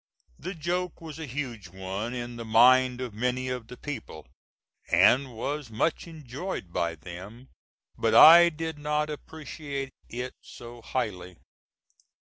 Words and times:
The 0.39 0.55
joke 0.55 0.99
was 0.99 1.19
a 1.19 1.27
huge 1.27 1.67
one 1.67 2.11
in 2.11 2.35
the 2.35 2.43
mind 2.43 3.01
of 3.01 3.13
many 3.13 3.49
of 3.49 3.67
the 3.67 3.77
people, 3.77 4.25
and 4.89 5.35
was 5.35 5.69
much 5.69 6.07
enjoyed 6.07 6.73
by 6.73 6.95
them; 6.95 7.49
but 7.99 8.15
I 8.15 8.49
did 8.49 8.79
not 8.79 9.11
appreciate 9.11 9.91
it 10.09 10.33
so 10.41 10.81
highly. 10.81 11.37